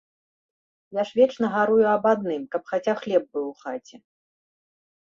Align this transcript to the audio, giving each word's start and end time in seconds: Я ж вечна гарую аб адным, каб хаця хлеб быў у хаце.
Я 0.99 1.03
ж 1.09 1.19
вечна 1.19 1.45
гарую 1.57 1.85
аб 1.93 2.03
адным, 2.13 2.41
каб 2.57 2.61
хаця 2.73 2.93
хлеб 3.05 3.23
быў 3.33 3.45
у 3.53 3.57
хаце. 3.65 3.95